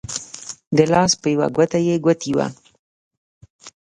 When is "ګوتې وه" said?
2.05-2.47